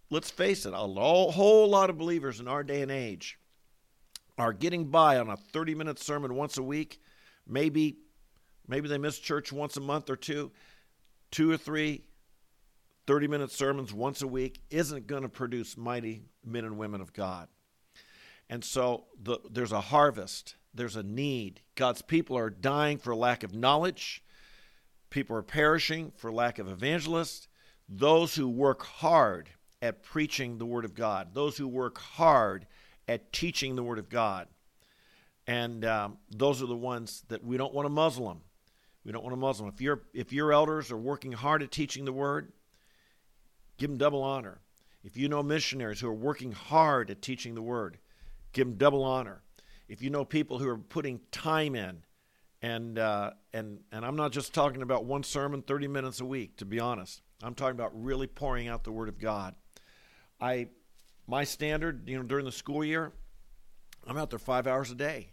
let's 0.10 0.32
face 0.32 0.66
it, 0.66 0.74
a 0.74 0.78
whole 0.78 1.70
lot 1.70 1.90
of 1.90 1.98
believers 1.98 2.40
in 2.40 2.48
our 2.48 2.64
day 2.64 2.82
and 2.82 2.92
age 2.92 3.40
are 4.38 4.54
getting 4.54 4.86
by 4.86 5.18
on 5.18 5.30
a 5.30 5.38
30 5.38 5.76
minute 5.76 6.00
sermon 6.00 6.36
once 6.36 6.58
a 6.58 6.64
week. 6.64 7.02
Maybe, 7.48 7.98
maybe 8.68 8.88
they 8.88 8.98
miss 8.98 9.20
church 9.20 9.52
once 9.52 9.78
a 9.78 9.82
month 9.82 10.10
or 10.10 10.16
two. 10.16 10.52
Two 11.32 11.52
or 11.52 11.58
three 11.58 12.04
30 13.10 13.28
minute 13.28 13.52
sermons 13.52 13.92
once 13.92 14.22
a 14.22 14.28
week 14.28 14.62
isn't 14.70 15.08
going 15.08 15.24
to 15.24 15.30
produce 15.30 15.76
mighty 15.76 16.22
men 16.46 16.64
and 16.64 16.78
women 16.78 17.02
of 17.02 17.12
God. 17.12 17.48
And 18.52 18.64
so 18.64 19.06
the, 19.20 19.40
there's 19.50 19.72
a 19.72 19.82
harvest, 19.82 20.54
there's 20.76 20.96
a 20.96 21.02
need. 21.02 21.62
God's 21.74 22.04
people 22.04 22.38
are 22.38 22.52
dying 22.52 23.00
for 23.00 23.16
lack 23.16 23.42
of 23.44 23.54
knowledge, 23.54 24.24
people 25.10 25.36
are 25.36 25.42
perishing 25.42 26.12
for 26.16 26.32
lack 26.32 26.60
of 26.60 26.68
evangelists. 26.68 27.48
Those 27.88 28.36
who 28.36 28.48
work 28.48 28.84
hard 28.84 29.50
at 29.82 30.04
preaching 30.04 30.58
the 30.58 30.66
Word 30.66 30.86
of 30.86 30.94
God, 30.94 31.34
those 31.34 31.58
who 31.58 31.68
work 31.68 31.98
hard 31.98 32.68
at 33.08 33.32
teaching 33.34 33.76
the 33.76 33.84
Word 33.84 33.98
of 33.98 34.10
God. 34.10 34.48
And 35.48 35.84
um, 35.86 36.18
those 36.30 36.62
are 36.62 36.68
the 36.68 36.76
ones 36.76 37.24
that 37.30 37.44
we 37.44 37.58
don't 37.58 37.74
want 37.74 37.86
to 37.86 37.90
muzzle 37.90 38.28
them. 38.28 38.42
We 39.04 39.12
don't 39.12 39.24
want 39.24 39.34
to 39.34 39.40
muzzle 39.40 39.66
them. 39.66 39.74
If, 39.74 39.82
your 39.82 40.04
if 40.14 40.32
your 40.32 40.54
elders 40.54 40.92
are 40.92 40.98
working 40.98 41.32
hard 41.32 41.64
at 41.64 41.72
teaching 41.72 42.06
the 42.06 42.14
Word, 42.14 42.52
give 43.78 43.90
them 43.90 43.98
double 43.98 44.22
honor. 44.22 44.60
If 45.04 45.18
you 45.18 45.30
know 45.30 45.42
missionaries 45.42 46.02
who 46.02 46.10
are 46.10 46.14
working 46.14 46.52
hard 46.52 47.10
at 47.10 47.22
teaching 47.22 47.56
the 47.56 47.62
Word, 47.62 47.98
give 48.54 48.68
them 48.68 48.78
double 48.78 49.04
honor. 49.04 49.42
If 49.88 50.04
you 50.04 50.12
know 50.12 50.24
people 50.24 50.60
who 50.60 50.68
are 50.68 50.78
putting 50.78 51.22
time 51.32 51.76
in, 51.76 52.04
and 52.62 53.00
uh, 53.00 53.32
and 53.54 53.80
and 53.92 54.06
I'm 54.06 54.16
not 54.16 54.32
just 54.32 54.54
talking 54.54 54.82
about 54.82 55.06
one 55.06 55.24
sermon, 55.24 55.62
30 55.62 55.88
minutes 55.88 56.20
a 56.20 56.26
week. 56.26 56.58
To 56.58 56.66
be 56.66 56.80
honest, 56.80 57.22
I'm 57.42 57.56
talking 57.56 57.76
about 57.76 57.92
really 57.94 58.28
pouring 58.28 58.68
out 58.68 58.84
the 58.84 58.92
Word 58.92 59.10
of 59.10 59.20
God. 59.20 59.56
I, 60.42 60.68
my 61.28 61.44
standard, 61.44 62.08
you 62.08 62.18
know, 62.18 62.24
during 62.24 62.46
the 62.46 62.52
school 62.52 62.84
year, 62.84 63.12
I'm 64.08 64.18
out 64.18 64.30
there 64.30 64.40
five 64.40 64.68
hours 64.68 64.90
a 64.92 64.96
day, 64.96 65.32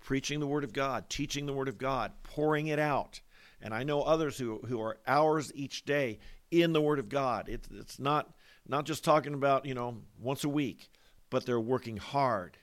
preaching 0.00 0.40
the 0.40 0.46
Word 0.46 0.64
of 0.64 0.72
God, 0.72 1.08
teaching 1.08 1.46
the 1.46 1.52
Word 1.52 1.68
of 1.68 1.78
God, 1.78 2.12
pouring 2.22 2.68
it 2.68 2.78
out. 2.78 3.20
And 3.60 3.74
I 3.74 3.82
know 3.82 4.02
others 4.02 4.38
who 4.38 4.60
who 4.66 4.80
are 4.80 4.98
hours 5.06 5.52
each 5.54 5.84
day 5.84 6.18
in 6.50 6.72
the 6.72 6.82
Word 6.82 6.98
of 6.98 7.08
God. 7.08 7.48
It's 7.48 7.68
it's 7.70 7.98
not 7.98 8.34
not 8.68 8.84
just 8.84 9.04
talking 9.04 9.34
about 9.34 9.66
you 9.66 9.74
know 9.74 10.02
once 10.20 10.44
a 10.44 10.48
week 10.48 10.90
but 11.30 11.46
they're 11.46 11.60
working 11.60 11.96
hard 11.96 12.58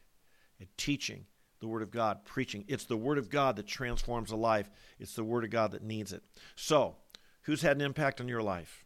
at 0.62 0.78
teaching 0.78 1.26
the 1.64 1.70
Word 1.70 1.82
of 1.82 1.92
God, 1.92 2.26
preaching. 2.26 2.66
It's 2.68 2.84
the 2.84 2.98
Word 2.98 3.18
of 3.18 3.30
God 3.30 3.56
that 3.56 3.66
transforms 3.66 4.32
a 4.32 4.36
life, 4.36 4.70
it's 5.00 5.16
the 5.16 5.24
Word 5.24 5.46
of 5.46 5.50
God 5.50 5.72
that 5.72 5.82
needs 5.82 6.12
it. 6.14 6.22
So, 6.56 6.98
who's 7.44 7.62
had 7.62 7.78
an 7.78 7.82
impact 7.82 8.20
on 8.22 8.28
your 8.28 8.44
life? 8.44 8.86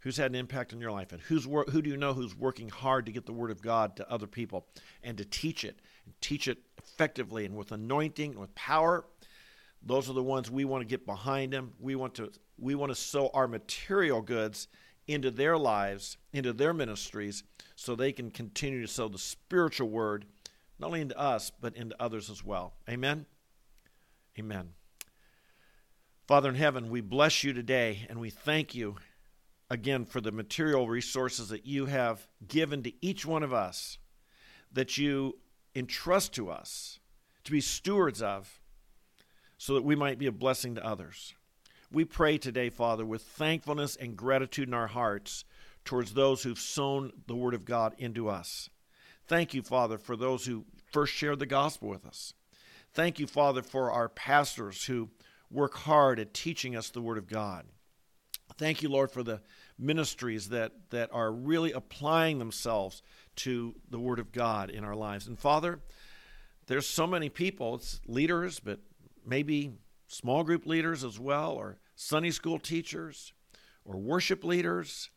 Who's 0.00 0.18
had 0.18 0.30
an 0.30 0.34
impact 0.34 0.72
on 0.72 0.80
your 0.80 0.92
life? 0.92 1.12
And 1.12 1.20
who's 1.22 1.44
who 1.44 1.82
do 1.82 1.90
you 1.90 1.96
know 1.96 2.12
who's 2.12 2.36
working 2.36 2.68
hard 2.68 3.06
to 3.06 3.12
get 3.12 3.26
the 3.26 3.32
Word 3.32 3.50
of 3.50 3.62
God 3.62 3.96
to 3.96 4.10
other 4.10 4.26
people 4.26 4.66
and 5.02 5.16
to 5.18 5.24
teach 5.24 5.64
it 5.64 5.80
and 6.04 6.14
teach 6.20 6.46
it 6.46 6.58
effectively 6.78 7.46
and 7.46 7.56
with 7.56 7.72
anointing 7.72 8.32
and 8.32 8.40
with 8.40 8.54
power? 8.54 9.06
Those 9.82 10.10
are 10.10 10.14
the 10.14 10.22
ones 10.22 10.50
we 10.50 10.66
want 10.66 10.82
to 10.82 10.86
get 10.86 11.06
behind 11.06 11.54
them. 11.54 11.72
We 11.80 11.96
want 11.96 12.14
to 12.16 12.30
we 12.58 12.74
want 12.74 12.90
to 12.90 12.96
sow 12.96 13.30
our 13.32 13.48
material 13.48 14.20
goods 14.20 14.68
into 15.08 15.30
their 15.30 15.56
lives, 15.56 16.18
into 16.32 16.52
their 16.52 16.74
ministries, 16.74 17.42
so 17.76 17.94
they 17.94 18.12
can 18.12 18.30
continue 18.30 18.82
to 18.82 18.88
sow 18.88 19.08
the 19.08 19.18
spiritual 19.18 19.88
word, 19.88 20.26
not 20.80 20.86
only 20.88 21.02
into 21.02 21.18
us, 21.18 21.52
but 21.60 21.76
into 21.76 21.94
others 22.00 22.30
as 22.30 22.42
well. 22.42 22.72
Amen? 22.88 23.26
Amen. 24.38 24.70
Father 26.26 26.48
in 26.48 26.54
heaven, 26.54 26.88
we 26.90 27.02
bless 27.02 27.44
you 27.44 27.52
today 27.52 28.06
and 28.08 28.18
we 28.18 28.30
thank 28.30 28.74
you 28.74 28.96
again 29.68 30.06
for 30.06 30.20
the 30.20 30.32
material 30.32 30.88
resources 30.88 31.50
that 31.50 31.66
you 31.66 31.86
have 31.86 32.26
given 32.48 32.82
to 32.82 32.92
each 33.04 33.26
one 33.26 33.42
of 33.42 33.52
us, 33.52 33.98
that 34.72 34.96
you 34.96 35.36
entrust 35.74 36.32
to 36.34 36.50
us 36.50 36.98
to 37.44 37.52
be 37.52 37.60
stewards 37.60 38.22
of, 38.22 38.60
so 39.58 39.74
that 39.74 39.84
we 39.84 39.94
might 39.94 40.18
be 40.18 40.26
a 40.26 40.32
blessing 40.32 40.74
to 40.74 40.86
others. 40.86 41.34
We 41.92 42.04
pray 42.04 42.38
today, 42.38 42.70
Father, 42.70 43.04
with 43.04 43.22
thankfulness 43.22 43.96
and 43.96 44.16
gratitude 44.16 44.68
in 44.68 44.74
our 44.74 44.86
hearts 44.86 45.44
towards 45.84 46.14
those 46.14 46.42
who've 46.42 46.58
sown 46.58 47.12
the 47.26 47.36
Word 47.36 47.52
of 47.52 47.64
God 47.64 47.94
into 47.98 48.28
us. 48.28 48.70
Thank 49.30 49.54
you, 49.54 49.62
Father, 49.62 49.96
for 49.96 50.16
those 50.16 50.44
who 50.44 50.64
first 50.90 51.12
shared 51.12 51.38
the 51.38 51.46
gospel 51.46 51.88
with 51.88 52.04
us. 52.04 52.34
Thank 52.94 53.20
you, 53.20 53.28
Father, 53.28 53.62
for 53.62 53.92
our 53.92 54.08
pastors 54.08 54.86
who 54.86 55.08
work 55.52 55.76
hard 55.76 56.18
at 56.18 56.34
teaching 56.34 56.74
us 56.74 56.90
the 56.90 57.00
Word 57.00 57.16
of 57.16 57.28
God. 57.28 57.64
Thank 58.58 58.82
you, 58.82 58.88
Lord, 58.88 59.12
for 59.12 59.22
the 59.22 59.40
ministries 59.78 60.48
that, 60.48 60.72
that 60.90 61.10
are 61.12 61.30
really 61.30 61.70
applying 61.70 62.40
themselves 62.40 63.02
to 63.36 63.76
the 63.88 64.00
Word 64.00 64.18
of 64.18 64.32
God 64.32 64.68
in 64.68 64.82
our 64.82 64.96
lives. 64.96 65.28
And 65.28 65.38
Father, 65.38 65.78
there's 66.66 66.88
so 66.88 67.06
many 67.06 67.28
people, 67.28 67.76
it's 67.76 68.00
leaders, 68.08 68.58
but 68.58 68.80
maybe 69.24 69.70
small 70.08 70.42
group 70.42 70.66
leaders 70.66 71.04
as 71.04 71.20
well, 71.20 71.52
or 71.52 71.78
Sunday 71.94 72.32
school 72.32 72.58
teachers, 72.58 73.32
or 73.84 73.96
worship 73.96 74.42
leaders. 74.42 75.08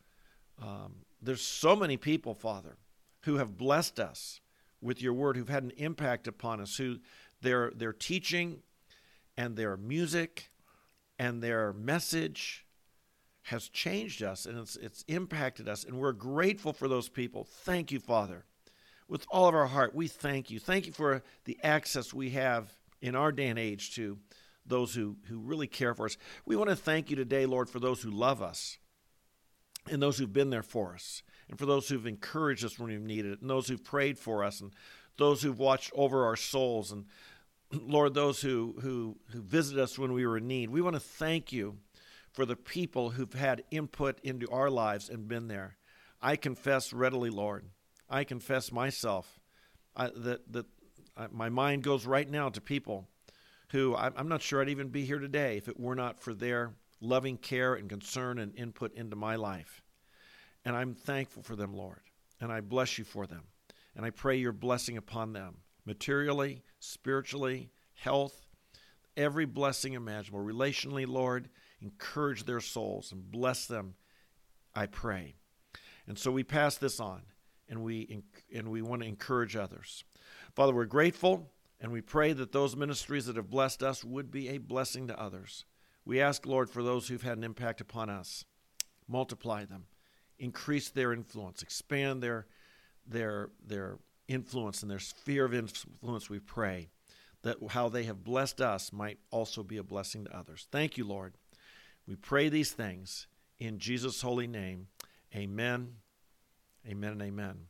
Um, 0.62 0.98
there's 1.20 1.42
so 1.42 1.74
many 1.74 1.96
people, 1.96 2.32
Father, 2.36 2.76
who 3.24 3.36
have 3.36 3.56
blessed 3.56 4.00
us 4.00 4.40
with 4.80 5.00
your 5.02 5.14
word, 5.14 5.36
who've 5.36 5.48
had 5.48 5.62
an 5.62 5.72
impact 5.76 6.26
upon 6.26 6.60
us, 6.60 6.76
who 6.76 6.98
their 7.40 7.70
their 7.74 7.92
teaching 7.92 8.62
and 9.36 9.56
their 9.56 9.76
music 9.76 10.50
and 11.18 11.42
their 11.42 11.72
message 11.72 12.64
has 13.42 13.68
changed 13.68 14.22
us 14.22 14.46
and 14.46 14.58
it's 14.58 14.76
it's 14.76 15.04
impacted 15.08 15.68
us 15.68 15.84
and 15.84 15.98
we're 15.98 16.12
grateful 16.12 16.72
for 16.72 16.88
those 16.88 17.08
people. 17.08 17.44
Thank 17.44 17.92
you, 17.92 18.00
Father. 18.00 18.44
With 19.06 19.26
all 19.30 19.46
of 19.48 19.54
our 19.54 19.66
heart, 19.66 19.94
we 19.94 20.08
thank 20.08 20.50
you. 20.50 20.58
Thank 20.58 20.86
you 20.86 20.92
for 20.92 21.22
the 21.44 21.58
access 21.62 22.14
we 22.14 22.30
have 22.30 22.72
in 23.02 23.14
our 23.14 23.32
day 23.32 23.48
and 23.48 23.58
age 23.58 23.94
to 23.96 24.18
those 24.66 24.94
who, 24.94 25.16
who 25.28 25.38
really 25.38 25.66
care 25.66 25.94
for 25.94 26.06
us. 26.06 26.16
We 26.46 26.56
want 26.56 26.70
to 26.70 26.76
thank 26.76 27.10
you 27.10 27.16
today, 27.16 27.44
Lord, 27.44 27.68
for 27.68 27.80
those 27.80 28.00
who 28.00 28.10
love 28.10 28.40
us 28.40 28.78
and 29.90 30.00
those 30.02 30.16
who've 30.16 30.32
been 30.32 30.50
there 30.50 30.62
for 30.62 30.94
us, 30.94 31.22
and 31.48 31.58
for 31.58 31.66
those 31.66 31.88
who've 31.88 32.06
encouraged 32.06 32.64
us 32.64 32.78
when 32.78 32.90
we've 32.90 33.00
needed 33.00 33.32
it, 33.32 33.40
and 33.40 33.50
those 33.50 33.68
who've 33.68 33.84
prayed 33.84 34.18
for 34.18 34.44
us, 34.44 34.60
and 34.60 34.72
those 35.16 35.42
who've 35.42 35.58
watched 35.58 35.92
over 35.94 36.24
our 36.24 36.36
souls, 36.36 36.92
and 36.92 37.06
Lord, 37.72 38.14
those 38.14 38.40
who, 38.40 38.76
who, 38.80 39.16
who 39.30 39.42
visited 39.42 39.82
us 39.82 39.98
when 39.98 40.12
we 40.12 40.26
were 40.26 40.38
in 40.38 40.46
need. 40.46 40.70
We 40.70 40.80
want 40.80 40.94
to 40.94 41.00
thank 41.00 41.52
you 41.52 41.78
for 42.32 42.44
the 42.44 42.56
people 42.56 43.10
who've 43.10 43.32
had 43.32 43.64
input 43.70 44.18
into 44.22 44.48
our 44.50 44.70
lives 44.70 45.08
and 45.08 45.28
been 45.28 45.48
there. 45.48 45.76
I 46.20 46.36
confess 46.36 46.92
readily, 46.92 47.30
Lord. 47.30 47.66
I 48.08 48.24
confess 48.24 48.72
myself 48.72 49.40
I, 49.96 50.10
that, 50.16 50.52
that 50.52 50.66
I, 51.16 51.28
my 51.30 51.48
mind 51.48 51.84
goes 51.84 52.06
right 52.06 52.28
now 52.28 52.48
to 52.48 52.60
people 52.60 53.08
who 53.70 53.96
I'm 53.96 54.28
not 54.28 54.42
sure 54.42 54.60
I'd 54.60 54.68
even 54.68 54.88
be 54.88 55.04
here 55.04 55.18
today 55.18 55.56
if 55.56 55.68
it 55.68 55.80
were 55.80 55.96
not 55.96 56.20
for 56.20 56.32
their 56.32 56.74
loving 57.00 57.36
care 57.36 57.74
and 57.74 57.88
concern 57.88 58.38
and 58.38 58.54
input 58.56 58.94
into 58.94 59.16
my 59.16 59.34
life. 59.34 59.82
And 60.64 60.76
I'm 60.76 60.94
thankful 60.94 61.42
for 61.42 61.56
them, 61.56 61.74
Lord. 61.74 62.00
And 62.40 62.52
I 62.52 62.60
bless 62.60 62.98
you 62.98 63.04
for 63.04 63.26
them. 63.26 63.42
And 63.96 64.04
I 64.04 64.10
pray 64.10 64.36
your 64.36 64.52
blessing 64.52 64.96
upon 64.96 65.32
them 65.32 65.58
materially, 65.86 66.62
spiritually, 66.80 67.70
health, 67.94 68.46
every 69.16 69.44
blessing 69.44 69.92
imaginable. 69.92 70.44
Relationally, 70.44 71.06
Lord, 71.06 71.48
encourage 71.82 72.44
their 72.44 72.60
souls 72.60 73.12
and 73.12 73.30
bless 73.30 73.66
them, 73.66 73.94
I 74.74 74.86
pray. 74.86 75.34
And 76.06 76.18
so 76.18 76.30
we 76.30 76.42
pass 76.42 76.76
this 76.76 77.00
on 77.00 77.22
and 77.68 77.82
we, 77.82 78.22
and 78.54 78.68
we 78.68 78.82
want 78.82 79.02
to 79.02 79.08
encourage 79.08 79.56
others. 79.56 80.04
Father, 80.54 80.74
we're 80.74 80.86
grateful 80.86 81.50
and 81.80 81.92
we 81.92 82.00
pray 82.00 82.32
that 82.32 82.52
those 82.52 82.76
ministries 82.76 83.26
that 83.26 83.36
have 83.36 83.50
blessed 83.50 83.82
us 83.82 84.04
would 84.04 84.30
be 84.30 84.48
a 84.48 84.58
blessing 84.58 85.08
to 85.08 85.20
others. 85.20 85.64
We 86.04 86.20
ask, 86.20 86.46
Lord, 86.46 86.70
for 86.70 86.82
those 86.82 87.08
who've 87.08 87.22
had 87.22 87.38
an 87.38 87.44
impact 87.44 87.80
upon 87.80 88.10
us, 88.10 88.44
multiply 89.08 89.64
them, 89.64 89.84
increase 90.44 90.90
their 90.90 91.12
influence, 91.12 91.62
expand 91.62 92.22
their, 92.22 92.46
their, 93.06 93.50
their 93.66 93.98
influence 94.28 94.82
and 94.82 94.90
their 94.90 94.98
sphere 94.98 95.44
of 95.44 95.54
influence, 95.54 96.28
we 96.28 96.38
pray 96.38 96.88
that 97.42 97.56
how 97.70 97.88
they 97.88 98.04
have 98.04 98.22
blessed 98.24 98.60
us 98.60 98.92
might 98.92 99.18
also 99.30 99.62
be 99.62 99.76
a 99.76 99.82
blessing 99.82 100.24
to 100.24 100.36
others. 100.36 100.66
Thank 100.70 100.96
you, 100.96 101.04
Lord. 101.04 101.34
We 102.06 102.14
pray 102.14 102.48
these 102.48 102.72
things 102.72 103.26
in 103.58 103.78
Jesus' 103.78 104.20
holy 104.20 104.46
name. 104.46 104.88
Amen. 105.34 105.94
Amen 106.86 107.12
and 107.12 107.22
amen. 107.22 107.66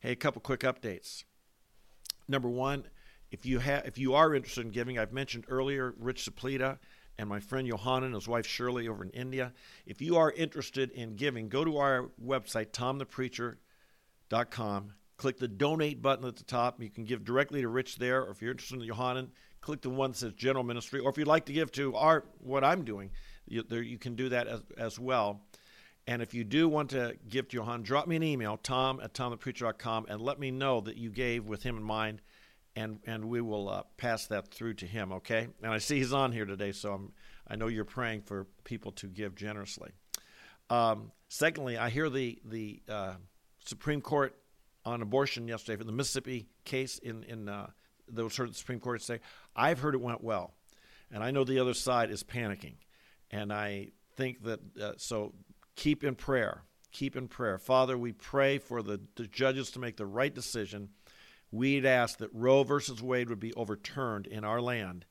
Hey, 0.00 0.12
a 0.12 0.16
couple 0.16 0.40
quick 0.40 0.60
updates. 0.60 1.24
number 2.28 2.48
one, 2.48 2.88
if 3.30 3.44
you 3.44 3.58
have 3.60 3.86
if 3.86 3.98
you 3.98 4.14
are 4.14 4.34
interested 4.34 4.64
in 4.64 4.70
giving, 4.70 4.98
I've 4.98 5.12
mentioned 5.12 5.44
earlier 5.48 5.94
Rich 5.98 6.28
Saplita 6.28 6.78
and 7.18 7.28
my 7.28 7.40
friend 7.40 7.68
Johanna 7.68 8.06
and 8.06 8.14
his 8.14 8.28
wife 8.28 8.46
Shirley 8.46 8.86
over 8.88 9.04
in 9.04 9.10
India. 9.10 9.52
If 9.86 10.00
you 10.00 10.16
are 10.16 10.30
interested 10.32 10.92
in 10.92 11.16
giving, 11.16 11.48
go 11.48 11.64
to 11.64 11.78
our 11.78 12.10
website, 12.24 12.70
tomthepreacher.com. 12.72 14.92
Click 15.16 15.38
the 15.38 15.48
donate 15.48 16.02
button 16.02 16.26
at 16.26 16.36
the 16.36 16.44
top. 16.44 16.80
You 16.82 16.90
can 16.90 17.04
give 17.04 17.24
directly 17.24 17.62
to 17.62 17.68
Rich 17.68 17.96
there, 17.96 18.22
or 18.22 18.30
if 18.30 18.42
you're 18.42 18.50
interested 18.50 18.80
in 18.80 18.86
Johanna, 18.86 19.28
click 19.62 19.80
the 19.80 19.88
one 19.88 20.10
that 20.10 20.18
says 20.18 20.34
general 20.34 20.62
ministry. 20.62 21.00
Or 21.00 21.08
if 21.10 21.16
you'd 21.16 21.26
like 21.26 21.46
to 21.46 21.54
give 21.54 21.72
to 21.72 21.96
our 21.96 22.26
what 22.38 22.62
I'm 22.62 22.84
doing, 22.84 23.10
you, 23.46 23.62
there, 23.62 23.80
you 23.82 23.98
can 23.98 24.14
do 24.14 24.28
that 24.28 24.46
as, 24.46 24.62
as 24.76 24.98
well. 24.98 25.40
And 26.06 26.22
if 26.22 26.34
you 26.34 26.44
do 26.44 26.68
want 26.68 26.90
to 26.90 27.16
give 27.28 27.48
to 27.48 27.56
Johan, 27.56 27.82
drop 27.82 28.06
me 28.06 28.16
an 28.16 28.22
email, 28.22 28.58
tom 28.58 29.00
at 29.02 29.14
tomthepreacher.com, 29.14 30.06
and 30.08 30.20
let 30.20 30.38
me 30.38 30.50
know 30.50 30.80
that 30.82 30.96
you 30.96 31.10
gave 31.10 31.46
with 31.46 31.64
him 31.64 31.76
in 31.76 31.82
mind, 31.82 32.20
and, 32.76 33.00
and 33.06 33.24
we 33.24 33.40
will 33.40 33.68
uh, 33.68 33.82
pass 33.96 34.26
that 34.26 34.48
through 34.48 34.74
to 34.74 34.86
him, 34.86 35.12
okay? 35.12 35.48
And 35.62 35.72
I 35.72 35.78
see 35.78 35.96
he's 35.96 36.12
on 36.12 36.30
here 36.30 36.44
today, 36.44 36.72
so 36.72 36.92
I'm, 36.92 37.12
I 37.48 37.56
know 37.56 37.68
you're 37.68 37.84
praying 37.84 38.22
for 38.22 38.46
people 38.64 38.92
to 38.92 39.06
give 39.06 39.34
generously. 39.34 39.92
Um, 40.68 41.10
secondly, 41.28 41.78
I 41.78 41.88
hear 41.88 42.10
the, 42.10 42.38
the 42.44 42.82
uh, 42.88 43.14
Supreme 43.64 44.02
Court 44.02 44.36
on 44.84 45.00
abortion 45.00 45.48
yesterday 45.48 45.76
for 45.76 45.84
the 45.84 45.92
Mississippi 45.92 46.46
case 46.64 46.98
in, 46.98 47.24
in 47.24 47.48
uh, 47.48 47.68
those 48.08 48.36
heard 48.36 48.50
the 48.50 48.54
Supreme 48.54 48.78
Court 48.78 49.02
say, 49.02 49.20
I've 49.54 49.80
heard 49.80 49.94
it 49.94 50.00
went 50.00 50.22
well. 50.22 50.54
And 51.10 51.24
I 51.24 51.30
know 51.30 51.44
the 51.44 51.58
other 51.58 51.74
side 51.74 52.10
is 52.10 52.22
panicking. 52.22 52.74
And 53.30 53.52
I 53.52 53.88
think 54.16 54.42
that, 54.44 54.60
uh, 54.80 54.92
so 54.96 55.32
keep 55.76 56.04
in 56.04 56.14
prayer. 56.14 56.62
Keep 56.92 57.16
in 57.16 57.28
prayer. 57.28 57.58
Father, 57.58 57.98
we 57.98 58.12
pray 58.12 58.58
for 58.58 58.82
the, 58.82 59.00
the 59.16 59.26
judges 59.26 59.70
to 59.72 59.78
make 59.78 59.96
the 59.96 60.06
right 60.06 60.34
decision. 60.34 60.90
We'd 61.56 61.86
ask 61.86 62.18
that 62.18 62.28
Roe 62.34 62.64
versus 62.64 63.02
Wade 63.02 63.30
would 63.30 63.40
be 63.40 63.54
overturned 63.54 64.26
in 64.26 64.44
our 64.44 64.60
land. 64.60 65.06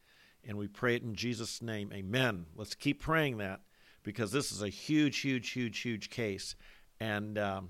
And 0.47 0.57
we 0.57 0.67
pray 0.67 0.95
it 0.95 1.01
in 1.01 1.15
Jesus' 1.15 1.61
name. 1.61 1.91
Amen. 1.91 2.45
Let's 2.55 2.75
keep 2.75 3.01
praying 3.01 3.37
that 3.37 3.61
because 4.03 4.31
this 4.31 4.51
is 4.51 4.61
a 4.61 4.69
huge, 4.69 5.17
huge, 5.17 5.49
huge, 5.49 5.79
huge 5.79 6.11
case. 6.11 6.55
And 6.99 7.39
um, 7.39 7.69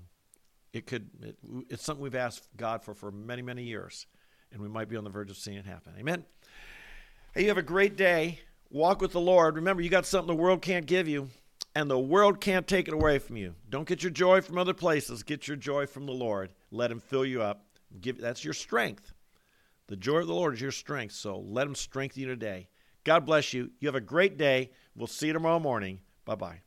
it 0.74 0.86
could, 0.86 1.08
it, 1.22 1.36
it's 1.70 1.82
something 1.82 2.02
we've 2.02 2.14
asked 2.14 2.48
God 2.56 2.82
for 2.84 2.92
for 2.92 3.10
many, 3.10 3.40
many 3.40 3.62
years. 3.62 4.06
And 4.52 4.60
we 4.60 4.68
might 4.68 4.90
be 4.90 4.96
on 4.96 5.04
the 5.04 5.10
verge 5.10 5.30
of 5.30 5.38
seeing 5.38 5.56
it 5.56 5.64
happen. 5.64 5.94
Amen. 5.98 6.24
Hey, 7.34 7.42
you 7.42 7.48
have 7.48 7.58
a 7.58 7.62
great 7.62 7.96
day. 7.96 8.40
Walk 8.70 9.00
with 9.00 9.12
the 9.12 9.20
Lord. 9.20 9.56
Remember, 9.56 9.80
you 9.80 9.88
got 9.88 10.04
something 10.04 10.36
the 10.36 10.42
world 10.42 10.60
can't 10.60 10.84
give 10.84 11.08
you 11.08 11.30
and 11.74 11.90
the 11.90 11.98
world 11.98 12.40
can't 12.40 12.66
take 12.66 12.88
it 12.88 12.94
away 12.94 13.18
from 13.18 13.36
you. 13.36 13.54
Don't 13.68 13.86
get 13.86 14.02
your 14.02 14.10
joy 14.10 14.40
from 14.40 14.56
other 14.56 14.72
places. 14.72 15.22
Get 15.22 15.46
your 15.46 15.58
joy 15.58 15.86
from 15.86 16.06
the 16.06 16.12
Lord. 16.12 16.50
Let 16.70 16.90
Him 16.90 17.00
fill 17.00 17.24
you 17.24 17.42
up. 17.42 17.65
Give 18.00 18.20
that's 18.20 18.44
your 18.44 18.54
strength. 18.54 19.12
The 19.88 19.96
joy 19.96 20.18
of 20.18 20.26
the 20.26 20.34
Lord 20.34 20.54
is 20.54 20.60
your 20.60 20.72
strength. 20.72 21.14
So 21.14 21.38
let 21.38 21.66
Him 21.66 21.74
strengthen 21.74 22.22
you 22.22 22.28
today. 22.28 22.68
God 23.04 23.24
bless 23.24 23.52
you. 23.52 23.70
You 23.78 23.88
have 23.88 23.94
a 23.94 24.00
great 24.00 24.36
day. 24.36 24.70
We'll 24.96 25.06
see 25.06 25.28
you 25.28 25.32
tomorrow 25.32 25.60
morning. 25.60 26.00
Bye 26.24 26.34
bye. 26.34 26.65